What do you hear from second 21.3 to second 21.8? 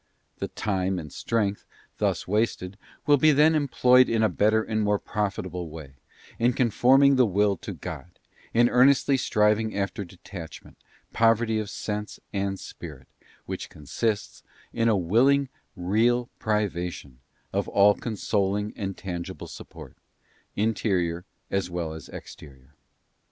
as